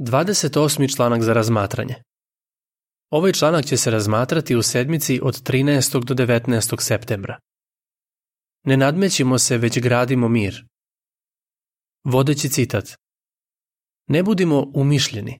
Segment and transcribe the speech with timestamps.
[0.00, 0.96] 28.
[0.96, 1.94] članak za razmatranje.
[3.10, 6.04] Ovaj članak će se razmatrati u sedmici od 13.
[6.04, 6.80] do 19.
[6.80, 7.38] septembra.
[8.64, 10.66] Ne nadmećimo se, već gradimo mir.
[12.04, 12.84] Vodeći citat.
[14.06, 15.38] Ne budimo umišljeni.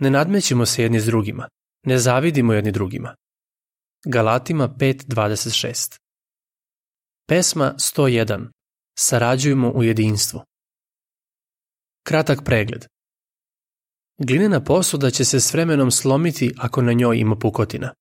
[0.00, 1.48] Ne nadmećimo se jedni s drugima.
[1.86, 3.14] Ne zavidimo jedni drugima.
[4.06, 5.98] Galatima 5.26
[7.28, 8.50] Pesma 101.
[8.98, 10.40] Sarađujemo u jedinstvu.
[12.02, 12.93] Kratak pregled.
[14.18, 17.94] Glinena posuda će se s vremenom slomiti ako na njoj ima pukotina.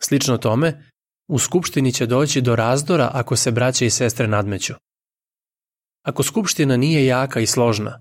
[0.00, 0.90] Slično tome,
[1.28, 4.74] u skupštini će doći do razdora ako se braće i sestre nadmeću.
[6.02, 8.00] Ako skupština nije jaka i složna,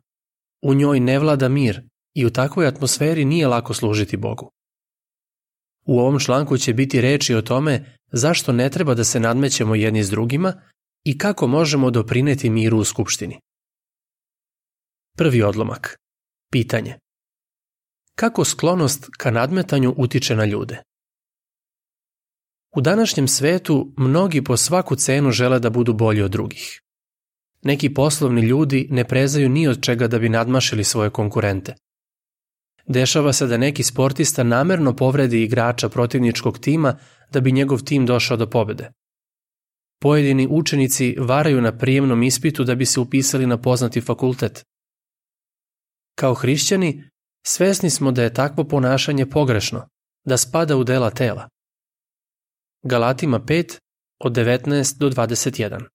[0.61, 1.81] u njoj ne vlada mir
[2.13, 4.51] i u takvoj atmosferi nije lako služiti Bogu.
[5.85, 10.03] U ovom članku će biti reči o tome zašto ne treba da se nadmećemo jedni
[10.03, 10.53] s drugima
[11.03, 13.39] i kako možemo doprineti miru u skupštini.
[15.17, 15.97] Prvi odlomak.
[16.51, 16.97] Pitanje.
[18.21, 20.81] Kako sklonost ka nadmetanju utiče na ljude?
[22.75, 26.81] U današnjem svetu mnogi po svaku cenu žele da budu bolji od drugih.
[27.61, 31.75] Neki poslovni ljudi ne prezaju ni od čega da bi nadmašili svoje konkurente.
[32.87, 36.97] Dešava se da neki sportista namerno povredi igrača protivničkog tima
[37.31, 38.91] da bi njegov tim došao do pobede.
[40.01, 44.65] Pojedini učenici varaju na prijemnom ispitu da bi se upisali na poznati fakultet.
[46.15, 47.10] Kao hrišćani,
[47.47, 49.87] svesni smo da je takvo ponašanje pogrešno,
[50.25, 51.49] da spada u dela tela.
[52.83, 53.79] Galatima 5
[54.19, 55.85] od 19 do 21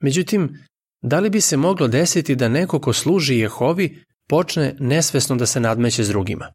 [0.00, 0.58] Međutim,
[1.02, 5.60] da li bi se moglo desiti da neko ko služi Jehovi počne nesvesno da se
[5.60, 6.52] nadmeće s drugima?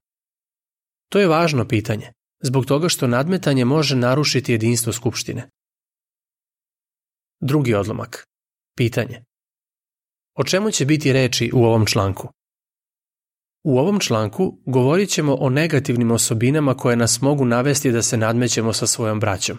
[1.10, 2.12] To je važno pitanje,
[2.44, 5.50] zbog toga što nadmetanje može narušiti jedinstvo Skupštine.
[7.40, 8.28] Drugi odlomak.
[8.78, 9.24] Pitanje.
[10.36, 12.30] O čemu će biti reči u ovom članku?
[13.64, 18.74] U ovom članku govorit ćemo o negativnim osobinama koje nas mogu navesti da se nadmećemo
[18.74, 19.58] sa svojom braćom.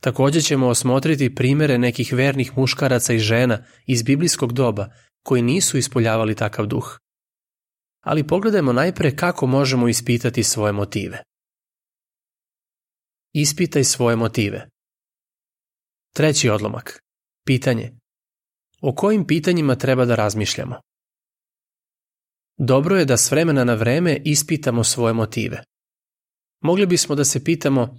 [0.00, 4.90] Takođe ćemo osmotriti primere nekih vernih muškaraca i žena iz biblijskog doba
[5.22, 6.98] koji nisu ispoljavali takav duh.
[8.00, 11.22] Ali pogledajmo najpre kako možemo ispitati svoje motive.
[13.32, 14.68] Ispitaj svoje motive.
[16.14, 17.00] Treći odlomak.
[17.46, 17.92] Pitanje.
[18.80, 20.80] O kojim pitanjima treba da razmišljamo?
[22.58, 25.62] Dobro je da s vremena na vreme ispitamo svoje motive.
[26.60, 27.98] Mogli bismo da se pitamo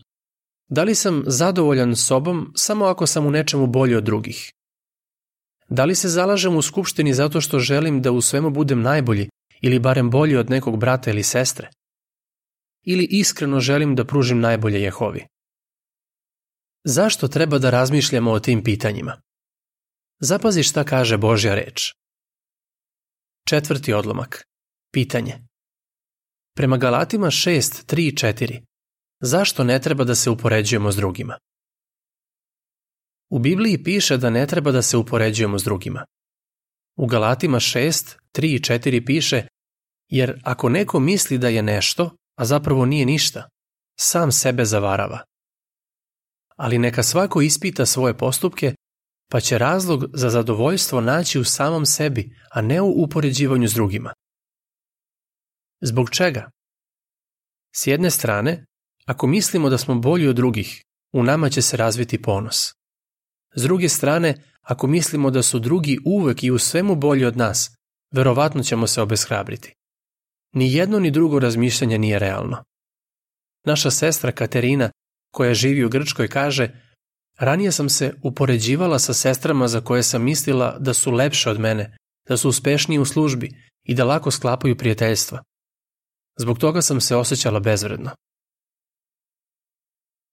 [0.70, 4.52] da li sam zadovoljan sobom samo ako sam u nečemu bolji od drugih?
[5.70, 9.30] Da li se zalažem u skupštini zato što želim da u svemu budem najbolji
[9.62, 11.70] ili barem bolji od nekog brata ili sestre?
[12.84, 15.26] Ili iskreno želim da pružim najbolje Jehovi?
[16.84, 19.22] Zašto treba da razmišljamo o tim pitanjima?
[20.20, 21.94] Zapazi šta kaže Božja reč.
[23.50, 24.44] Četvrti odlomak.
[24.94, 25.48] Pitanje.
[26.56, 28.66] Prema Galatima 6, 3, 4.
[29.22, 31.38] Zašto ne treba da se upoređujemo s drugima?
[33.30, 36.06] U Bibliji piše da ne treba da se upoređujemo s drugima.
[36.98, 39.48] U Galatima 6, 3 i 4 piše
[40.10, 43.50] jer ako neko misli da je nešto, a zapravo nije ništa,
[44.00, 45.20] sam sebe zavarava.
[46.56, 48.76] Ali neka svako ispita svoje postupke,
[49.32, 54.14] pa će razlog za zadovoljstvo naći u samom sebi, a ne u upoređivanju s drugima.
[55.82, 56.50] Zbog čega?
[57.76, 58.66] S jedne strane,
[59.06, 60.84] ako mislimo da smo bolji od drugih,
[61.14, 62.74] u nama će se razviti ponos.
[63.56, 67.76] S druge strane, ako mislimo da su drugi uvek i u svemu bolji od nas,
[68.12, 69.74] verovatno ćemo se obeshrabriti.
[70.54, 72.64] Ni jedno ni drugo razmišljanje nije realno.
[73.66, 74.92] Naša sestra Katerina,
[75.32, 76.70] koja živi u Grčkoj, kaže
[77.40, 81.98] Ranije sam se upoređivala sa sestrama za koje sam mislila da su lepše od mene,
[82.28, 83.50] da su uspešniji u službi
[83.84, 85.44] i da lako sklapaju prijateljstva.
[86.40, 88.12] Zbog toga sam se osjećala bezvredno.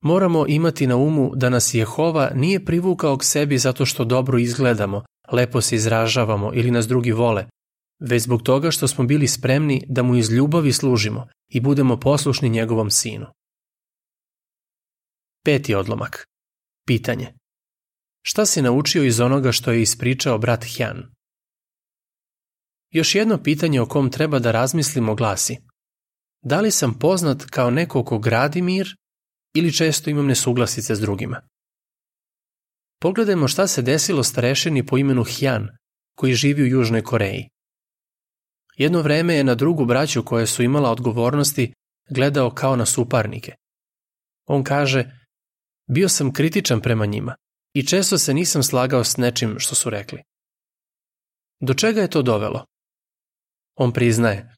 [0.03, 5.05] Moramo imati na umu da nas Jehova nije privukao k sebi zato što dobro izgledamo,
[5.33, 7.47] lepo se izražavamo ili nas drugi vole,
[8.01, 12.49] već zbog toga što smo bili spremni da mu iz ljubavi služimo i budemo poslušni
[12.49, 13.27] njegovom sinu.
[15.45, 16.32] Peti odlomak.
[16.87, 17.35] Pitanje.
[18.23, 21.15] Šta si naučio iz onoga što je ispričao brat Hjan?
[22.91, 25.57] Još jedno pitanje o kom treba da razmislimo glasi–
[26.43, 28.97] Da li sam poznat kao neko ko gradi mir
[29.55, 31.41] ili često imam nesuglasice s drugima?
[33.01, 35.69] Pogledajmo šta se desilo starešini po imenu Hjan,
[36.17, 37.49] koji živi u Južnoj Koreji.
[38.77, 41.73] Jedno vreme je na drugu braću koje su imala odgovornosti
[42.11, 43.55] gledao kao na suparnike.
[44.47, 45.11] On kaže,
[45.93, 47.35] bio sam kritičan prema njima
[47.75, 50.23] i često se nisam slagao s nečim što su rekli.
[51.61, 52.67] Do čega je to dovelo?
[53.75, 54.55] On priznaje,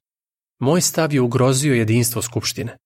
[0.58, 2.76] moj stav je ugrozio jedinstvo Skupštine.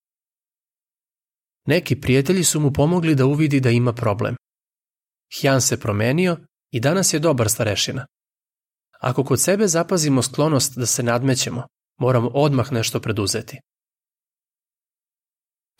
[1.67, 4.37] Neki prijatelji su mu pomogli da uvidi da ima problem.
[5.41, 6.37] Hjan se promenio
[6.71, 8.07] i danas je dobar starešina.
[9.01, 11.67] Ako kod sebe zapazimo sklonost da se nadmećemo,
[12.01, 13.61] moramo odmah nešto preduzeti.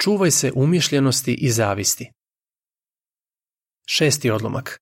[0.01, 2.11] Čuvaj se umišljenosti i zavisti.
[3.91, 4.81] Šesti odlomak.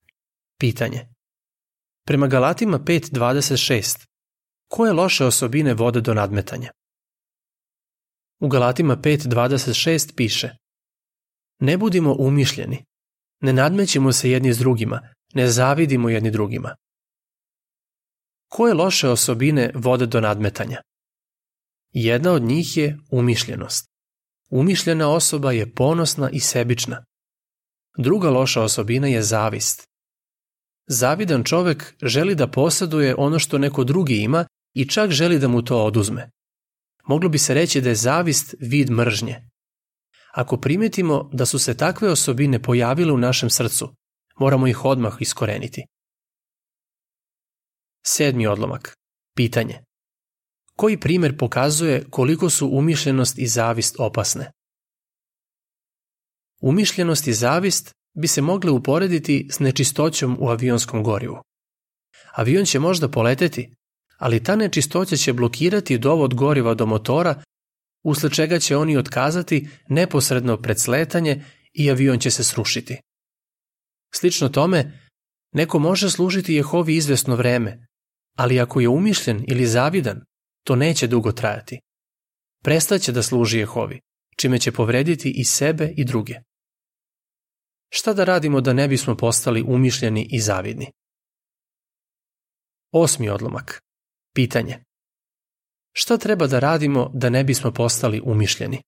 [0.61, 1.09] Pitanje.
[2.07, 4.07] Prema Galatima 5.26,
[4.69, 6.71] koje loše osobine vode do nadmetanja?
[8.41, 10.51] U Galatima 5.26 piše
[11.61, 12.85] Ne budimo umišljeni,
[13.41, 15.01] ne nadmećemo se jedni s drugima,
[15.35, 16.77] ne zavidimo jedni drugima.
[18.49, 20.83] Koje loše osobine vode do nadmetanja?
[21.93, 23.87] Jedna od njih je umišljenost.
[24.51, 27.05] Umišljena osoba je ponosna i sebična.
[27.97, 29.89] Druga loša osobina je zavist.
[30.87, 35.63] Zavidan čovek želi da posaduje ono što neko drugi ima i čak želi da mu
[35.63, 36.31] to oduzme.
[37.05, 39.49] Moglo bi se reći da je zavist vid mržnje.
[40.33, 43.95] Ako primetimo da su se takve osobine pojavile u našem srcu,
[44.41, 45.85] moramo ih odmah iskoreniti.
[48.07, 48.95] Sedmi odlomak.
[49.37, 49.83] Pitanje.
[50.77, 54.53] Koji primer pokazuje koliko su umišljenost i zavist opasne?
[56.67, 61.37] Umišljenost i zavist bi se mogle uporediti s nečistoćom u avionskom gorivu.
[62.33, 63.75] Avion će možda poleteti,
[64.19, 67.43] ali ta nečistoća će blokirati dovod goriva do motora,
[68.05, 73.01] usled čega će oni otkazati neposredno pred sletanje i avion će se srušiti.
[74.15, 75.09] Slično tome,
[75.53, 77.87] neko može služiti Jehovi izvesno vreme,
[78.37, 80.21] ali ako je umišljen ili zavidan,
[80.65, 81.81] to neće dugo trajati.
[82.65, 84.01] Prestaće da služi Jehovi,
[84.37, 86.46] čime će povrediti i sebe i druge.
[87.89, 90.93] Šta da radimo da ne bismo postali umišljeni i zavidni?
[92.93, 93.83] Osmi odlomak.
[94.35, 94.85] Pitanje.
[95.93, 98.83] Šta treba da radimo da ne bismo postali umišljeni?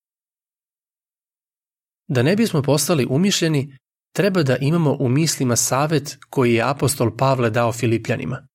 [2.08, 3.78] Da ne bismo postali umišljeni,
[4.12, 8.46] treba da imamo u mislima savet koji je apostol Pavle dao Filipljanima.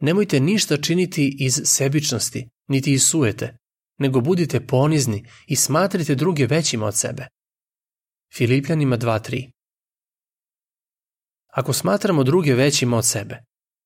[0.00, 3.56] Nemojte ništa činiti iz sebičnosti, niti iz suete,
[3.98, 7.26] nego budite ponizni i smatrite druge većima od sebe.
[8.34, 9.50] Filipljanima 2.3
[11.52, 13.38] Ako smatramo druge većima od sebe,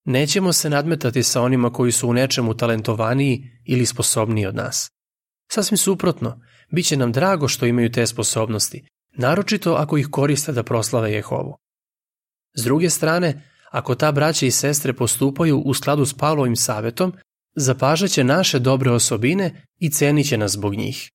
[0.04, 4.90] nećemo se nadmetati sa onima koji su u nečemu talentovaniji ili sposobniji od nas.
[5.52, 6.40] Sasvim suprotno,
[6.72, 11.56] bit će nam drago što imaju te sposobnosti, naročito ako ih koriste da proslave Jehovu.
[12.54, 17.12] S druge strane, ako ta braća i sestre postupaju u skladu s Pavlovim savetom,
[17.56, 21.10] zapažaće naše dobre osobine i cenit će nas zbog njih.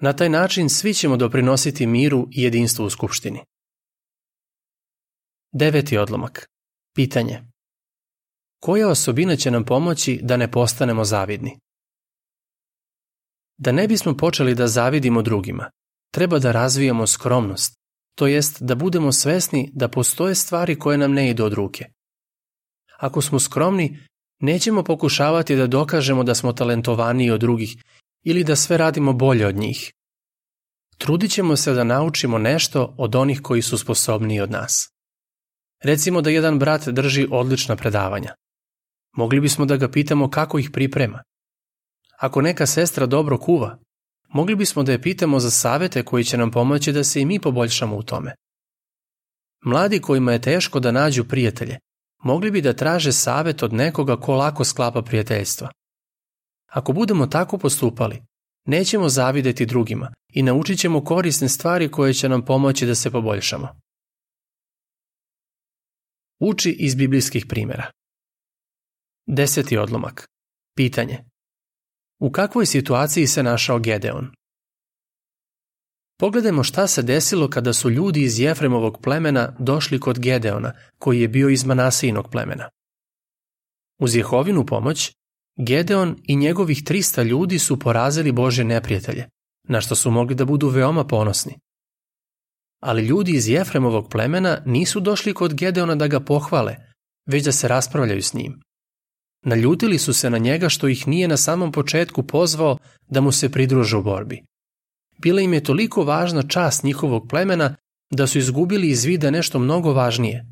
[0.00, 3.40] Na taj način svi ćemo doprinositi miru i jedinstvu u Skupštini.
[5.52, 6.46] Deveti odlomak.
[6.94, 7.42] Pitanje.
[8.60, 11.58] Koja osobina će nam pomoći da ne postanemo zavidni?
[13.58, 15.70] Da ne bismo počeli da zavidimo drugima,
[16.14, 17.74] treba da razvijamo skromnost,
[18.14, 21.86] to jest da budemo svesni da postoje stvari koje nam ne idu od ruke.
[22.98, 23.98] Ako smo skromni,
[24.40, 27.76] nećemo pokušavati da dokažemo da smo talentovaniji od drugih
[28.30, 29.92] ili da sve radimo bolje od njih.
[30.98, 34.90] Trudit ćemo se da naučimo nešto od onih koji su sposobniji od nas.
[35.82, 38.34] Recimo da jedan brat drži odlična predavanja.
[39.16, 41.22] Mogli bismo da ga pitamo kako ih priprema.
[42.18, 43.78] Ako neka sestra dobro kuva,
[44.28, 47.40] mogli bismo da je pitamo za savete koji će nam pomoći da se i mi
[47.40, 48.34] poboljšamo u tome.
[49.64, 51.78] Mladi kojima je teško da nađu prijatelje,
[52.22, 55.70] mogli bi da traže savet od nekoga ko lako sklapa prijateljstva.
[56.68, 58.22] Ako budemo tako postupali,
[58.64, 63.68] nećemo zavideti drugima i naučit ćemo korisne stvari koje će nam pomoći da se poboljšamo.
[66.40, 67.90] Uči iz biblijskih primjera.
[69.26, 70.28] Deseti odlomak.
[70.76, 71.24] Pitanje.
[72.20, 74.30] U kakvoj situaciji se našao Gedeon?
[76.20, 81.28] Pogledajmo šta se desilo kada su ljudi iz Jefremovog plemena došli kod Gedeona, koji je
[81.28, 82.68] bio iz Manasijinog plemena.
[84.00, 85.17] Uz Jehovinu pomoć,
[85.58, 89.28] Gedeon i njegovih 300 ljudi su porazili Bože neprijatelje,
[89.68, 91.58] na što su mogli da budu veoma ponosni.
[92.82, 96.76] Ali ljudi iz Jefremovog plemena nisu došli kod Gedeona da ga pohvale,
[97.26, 98.60] već da se raspravljaju s njim.
[99.44, 103.52] Naljutili su se na njega što ih nije na samom početku pozvao da mu se
[103.52, 104.42] pridruže u borbi.
[105.22, 107.74] Bila im je toliko važna čast njihovog plemena
[108.10, 110.44] da su izgubili iz vida nešto mnogo važnije.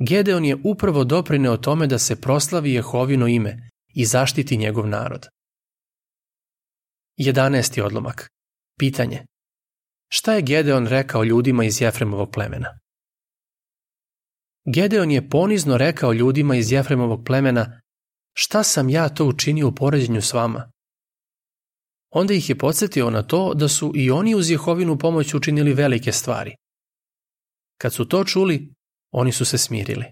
[0.00, 3.68] Gedeon je upravo doprineo tome da se proslavi Jehovino ime
[3.98, 5.26] i zaštiti njegov narod.
[7.20, 7.82] 11.
[7.82, 8.28] odlomak.
[8.78, 9.26] Pitanje.
[10.08, 12.78] Šta je Gedeon rekao ljudima iz Jefremovog plemena?
[14.74, 17.80] Gedeon je ponizno rekao ljudima iz Jefremovog plemena
[18.32, 20.70] šta sam ja to učinio u poređenju s vama?
[22.10, 26.12] Onda ih je podsjetio na to da su i oni uz Jehovinu pomoć učinili velike
[26.12, 26.54] stvari.
[27.78, 28.74] Kad su to čuli,
[29.10, 30.04] oni su se smirili.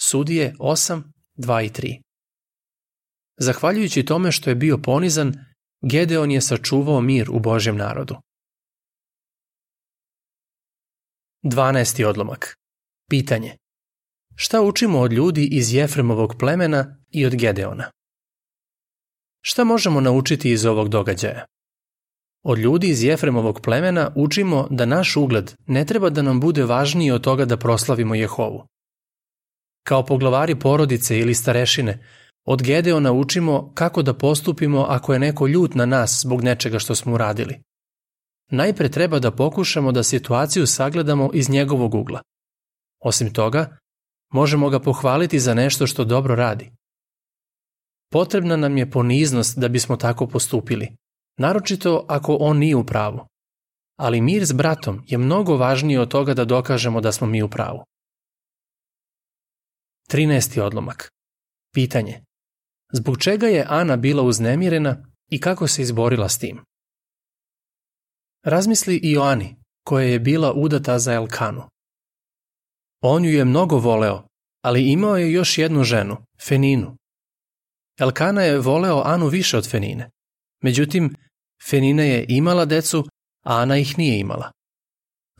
[0.00, 1.02] Sudije 8,
[1.36, 2.07] 2 i 3
[3.38, 5.34] Zahvaljujući tome što je bio ponizan,
[5.82, 8.16] Gedeon je sačuvao mir u Božjem narodu.
[11.44, 12.04] 12.
[12.04, 12.56] odlomak.
[13.10, 13.56] Pitanje.
[14.36, 17.90] Šta učimo od ljudi iz Jefremovog plemena i od Gedeona?
[19.40, 21.44] Šta možemo naučiti iz ovog događaja?
[22.42, 27.10] Od ljudi iz Jefremovog plemena učimo da naš ugled ne treba da nam bude važniji
[27.10, 28.66] od toga da proslavimo Jehovu.
[29.82, 32.04] Kao poglavari porodice ili starešine,
[32.44, 36.94] od Gedeona učimo kako da postupimo ako je neko ljut na nas zbog nečega što
[36.94, 37.60] smo uradili.
[38.50, 42.22] Najpre treba da pokušamo da situaciju sagledamo iz njegovog ugla.
[43.00, 43.76] Osim toga,
[44.32, 46.70] možemo ga pohvaliti za nešto što dobro radi.
[48.10, 50.88] Potrebna nam je poniznost da bismo tako postupili,
[51.38, 53.26] naročito ako on nije u pravu.
[53.98, 57.48] Ali mir s bratom je mnogo važniji od toga da dokažemo da smo mi u
[57.48, 57.84] pravu.
[60.10, 60.60] 13.
[60.60, 61.10] odlomak.
[61.74, 62.27] Pitanje.
[62.92, 66.64] Zbog čega je Ana bila uznemirena i kako se izborila s tim?
[68.44, 71.62] Razmisli i o Ani, koja je bila udata za Elkanu.
[73.02, 74.26] On ju je mnogo voleo,
[74.62, 76.16] ali imao je još jednu ženu,
[76.48, 76.96] Feninu.
[78.00, 80.10] Elkana je voleo Anu više od Fenine.
[80.62, 81.14] Međutim,
[81.70, 83.04] Fenina je imala decu,
[83.44, 84.52] a Ana ih nije imala.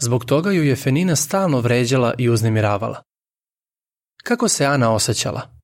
[0.01, 3.03] Zbog toga ju je Fenina stalno vređala i uznemiravala.
[4.25, 5.58] Kako se Ana osjećala?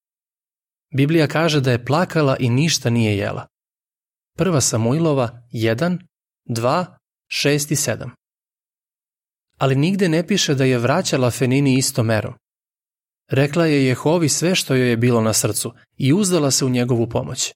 [0.97, 3.47] Biblija kaže da je plakala i ništa nije jela.
[4.37, 5.99] Prva Samuilova 1,
[6.49, 6.85] 2,
[7.45, 8.11] 6 i 7.
[9.59, 12.35] Ali nigde ne piše da je vraćala Fenini isto merom.
[13.31, 17.09] Rekla je Jehovi sve što joj je bilo na srcu i uzdala se u njegovu
[17.09, 17.53] pomoć.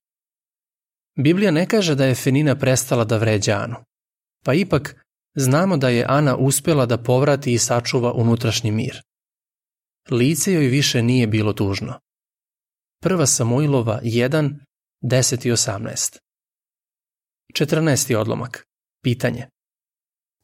[1.17, 3.77] Biblija ne kaže da je Fenina prestala da vređa Anu.
[4.45, 5.05] Pa ipak,
[5.35, 9.03] znamo da je Ana uspjela da povrati i sačuva unutrašnji mir.
[10.11, 11.99] Lice joj više nije bilo tužno.
[13.01, 14.55] Prva Samuilova 1,
[15.03, 16.19] 10 i 18.
[17.55, 18.17] 14.
[18.17, 18.67] odlomak.
[19.03, 19.47] Pitanje.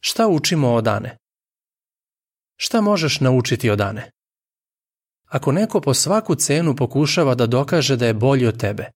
[0.00, 1.16] Šta učimo od Ane?
[2.56, 4.10] Šta možeš naučiti od Ane?
[5.28, 8.90] Ako neko po svaku cenu pokušava da dokaže da je bolji od tebe,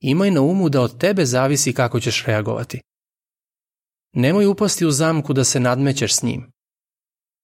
[0.00, 2.80] imaj na umu da od tebe zavisi kako ćeš reagovati.
[4.12, 6.50] Nemoj upasti u zamku da se nadmećeš s njim.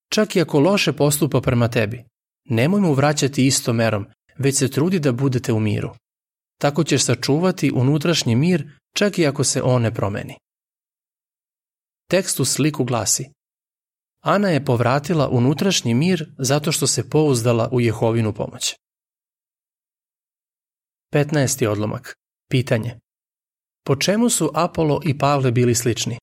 [0.09, 2.05] Čak i ako loše postupa prema tebi,
[2.45, 4.07] nemoj mu vraćati istom merom,
[4.39, 5.91] već se trudi da budete u miru.
[6.59, 10.35] Tako ćeš sačuvati unutrašnji mir čak i ako se on ne promeni.
[12.11, 13.31] Tekst u sliku glasi
[14.23, 18.75] Ana je povratila unutrašnji mir zato što se pouzdala u Jehovinu pomoć.
[21.13, 21.67] 15.
[21.67, 22.15] odlomak.
[22.51, 22.99] Pitanje.
[23.87, 26.19] Po čemu su Apolo i Pavle bili slični?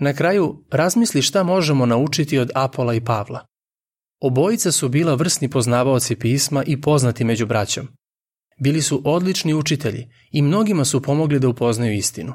[0.00, 3.46] Na kraju, razmisli šta možemo naučiti od Apola i Pavla.
[4.26, 7.88] Obojica su bila vrsni poznavaoci pisma i poznati među braćom.
[8.60, 12.32] Bili su odlični učitelji i mnogima su pomogli da upoznaju istinu.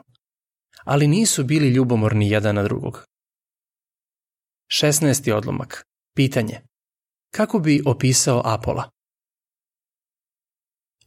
[0.86, 3.06] Ali nisu bili ljubomorni jedan na drugog.
[4.82, 5.34] 16.
[5.34, 5.84] odlomak.
[6.16, 6.62] Pitanje.
[7.34, 8.90] Kako bi opisao Apola?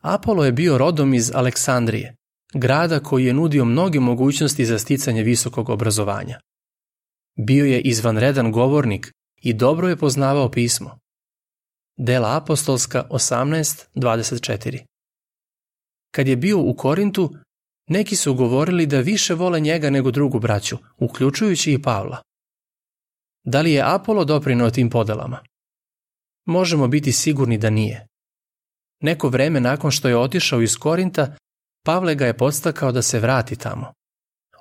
[0.01, 2.17] Apolo je bio rodom iz Aleksandrije,
[2.55, 6.41] grada koji je nudio mnoge mogućnosti za sticanje visokog obrazovanja.
[7.47, 9.12] Bio je izvanredan govornik
[9.43, 10.99] i dobro je poznavao pismo.
[11.97, 14.85] Dela apostolska 18.24
[16.11, 17.35] Kad je bio u Korintu,
[17.89, 22.23] neki su govorili da više vole njega nego drugu braću, uključujući i Pavla.
[23.45, 25.41] Da li je Apolo doprinao tim podelama?
[26.47, 28.07] Možemo biti sigurni da nije.
[29.01, 31.37] Neko vreme nakon što je otišao iz Korinta,
[31.85, 33.93] Pavle ga je podstakao da se vrati tamo.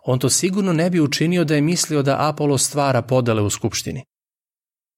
[0.06, 4.04] On to sigurno ne bi učinio da je mislio da Apolo stvara podele u skupštini.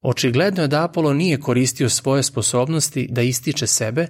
[0.03, 4.07] Očigledno je da Apolo nije koristio svoje sposobnosti da ističe sebe,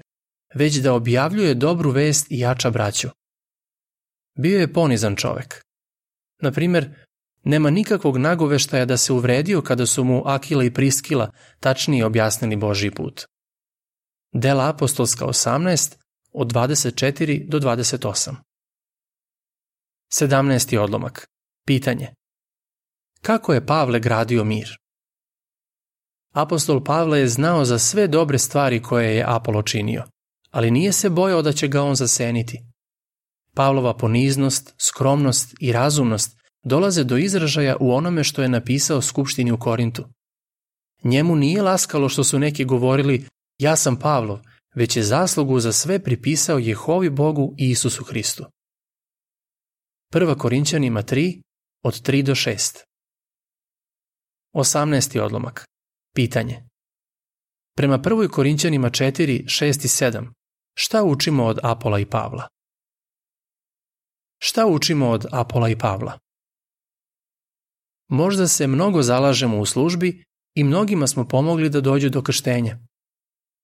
[0.56, 3.10] već da objavljuje dobru vest i jača braću.
[4.38, 5.62] Bio je ponizan čovek.
[6.42, 7.06] Na primer,
[7.44, 12.92] nema nikakvog nagoveštaja da se uvredio kada su mu Akila i Priskila tačnije objasnili Božji
[12.92, 13.26] put.
[14.34, 15.96] Dela apostolska 18
[16.32, 18.36] od 24 do 28.
[20.14, 20.78] 17.
[20.78, 21.28] odlomak.
[21.68, 22.14] Pitanje.
[23.22, 24.83] Kako je Pavle gradio mir?
[26.34, 30.04] Apostol Pavle je znao za sve dobre stvari koje je Apolo činio,
[30.52, 32.60] ali nije se bojao da će ga on zaseniti.
[33.56, 39.58] Pavlova poniznost, skromnost i razumnost dolaze do izražaja u onome što je napisao Skupštini u
[39.58, 40.06] Korintu.
[41.04, 43.26] Njemu nije laskalo što su neki govorili
[43.58, 44.40] ja sam Pavlov,
[44.76, 48.46] već je zaslugu za sve pripisao Jehovi Bogu i Isusu Hristu.
[50.14, 50.38] 1.
[50.38, 51.42] Korinćanima 3,
[51.84, 52.78] od 3 do 6
[54.54, 55.20] 18.
[55.20, 55.73] odlomak.
[56.16, 56.64] Pitanje.
[57.76, 58.30] Prema 1.
[58.30, 60.32] Korinćanima 4, 6 i 7,
[60.76, 62.48] šta učimo od Apola i Pavla?
[64.40, 66.20] Šta učimo od Apola i Pavla?
[68.10, 70.24] Možda se mnogo zalažemo u službi
[70.56, 72.78] i mnogima smo pomogli da dođu do krštenja.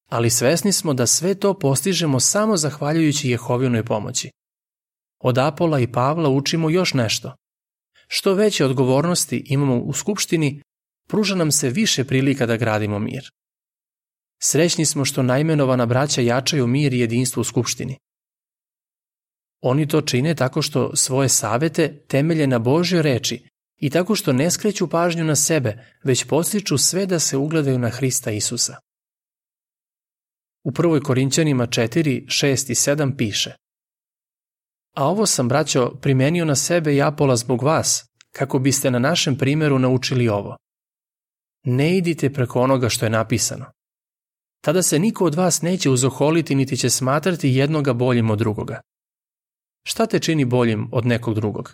[0.09, 4.31] Ali svesni smo da sve to postižemo samo zahvaljujući Jehovinoj pomoći.
[5.19, 7.35] Od Apola i Pavla učimo još nešto.
[8.07, 10.61] Što veće odgovornosti imamo u skupštini,
[11.09, 13.29] pruža nam se više prilika da gradimo mir.
[14.41, 17.97] Srećni smo što najmenovana braća jačaju mir i jedinstvo u skupštini.
[19.61, 23.43] Oni to čine tako što svoje savete temelje na Božjoj reči
[23.77, 27.89] i tako što ne skreću pažnju na sebe, već postiču sve da se ugledaju na
[27.89, 28.77] Hrista Isusa.
[30.63, 31.03] U 1.
[31.03, 33.55] Korinćanima 4, 6 i 7 piše
[34.95, 39.37] A ovo sam, braćo, primenio na sebe i Apola zbog vas, kako biste na našem
[39.37, 40.57] primeru naučili ovo.
[41.63, 43.65] Ne idite preko onoga što je napisano.
[44.61, 48.81] Tada se niko od vas neće uzoholiti niti će smatrati jednoga boljim od drugoga.
[49.83, 51.73] Šta te čini boljim od nekog drugog?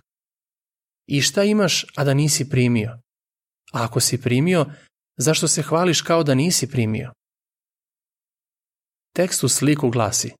[1.07, 2.89] I šta imaš, a da nisi primio?
[3.73, 4.65] A ako si primio,
[5.17, 7.11] zašto se hvališ kao da nisi primio?
[9.15, 10.31] Tekst u sliku glasi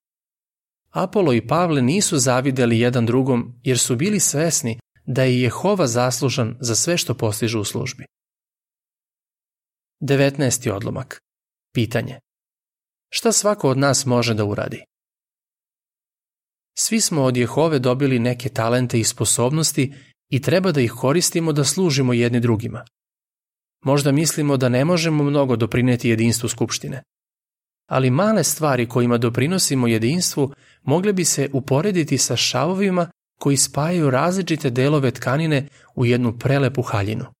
[0.90, 6.56] Apolo i Pavle nisu zavideli jedan drugom jer su bili svesni da je Jehova zaslužan
[6.60, 8.04] za sve što postižu u službi.
[10.00, 10.70] 19.
[10.70, 11.20] odlomak.
[11.74, 12.20] Pitanje.
[13.10, 14.84] Šta svako od nas može da uradi?
[16.78, 19.94] Svi smo od Jehove dobili neke talente i sposobnosti
[20.28, 22.84] i treba da ih koristimo da služimo jedni drugima.
[23.84, 27.02] Možda mislimo da ne možemo mnogo doprineti jedinstvu Skupštine.
[27.86, 33.10] Ali male stvari kojima doprinosimo jedinstvu mogle bi se uporediti sa šavovima
[33.40, 37.35] koji spajaju različite delove tkanine u jednu prelepu haljinu.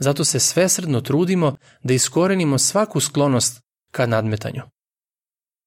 [0.00, 3.60] Zato se svesredno trudimo da iskorenimo svaku sklonost
[3.90, 4.62] ka nadmetanju.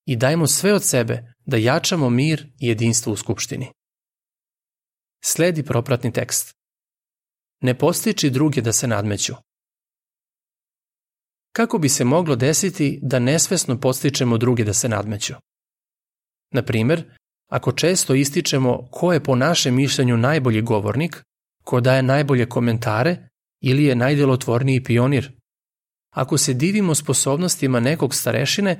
[0.06, 3.72] I dajmo sve od sebe da jačamo mir i jedinstvo u Skupštini.
[5.24, 6.56] Sledi propratni tekst.
[7.62, 9.34] Ne postiči druge da se nadmeću.
[11.52, 15.34] Kako bi se moglo desiti da nesvesno postičemo druge da se nadmeću?
[16.52, 17.17] Na primer,
[17.50, 21.24] ako često ističemo ko je po našem mišljenju najbolji govornik,
[21.63, 23.30] ko daje najbolje komentare
[23.63, 25.32] ili je najdelotvorniji pionir.
[26.12, 28.80] Ako se divimo sposobnostima nekog starešine,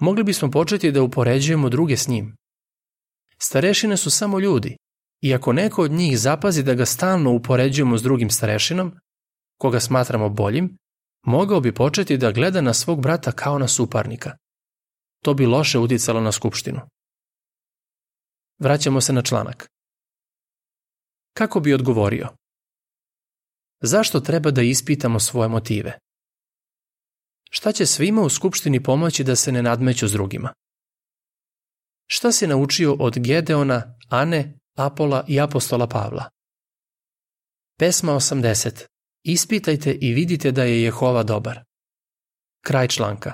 [0.00, 2.36] mogli bismo početi da upoređujemo druge s njim.
[3.38, 4.76] Starešine su samo ljudi
[5.20, 8.94] i ako neko od njih zapazi da ga stalno upoređujemo s drugim starešinom,
[9.58, 10.76] koga smatramo boljim,
[11.26, 14.36] mogao bi početi da gleda na svog brata kao na suparnika.
[15.22, 16.80] To bi loše uticalo na skupštinu.
[18.58, 19.68] Vraćamo se na članak.
[21.36, 22.28] Kako bi odgovorio?
[23.86, 25.98] Zašto treba da ispitamo svoje motive?
[27.50, 30.52] Šta će svima u skupštini pomoći da se ne nadmeću s drugima?
[32.06, 36.30] Šta si naučio od Gedeona, Ane, Apola i apostola Pavla?
[37.78, 38.84] Pesma 80.
[39.22, 41.64] Ispitajte i vidite da je Jehova dobar.
[42.66, 43.32] Kraj članka.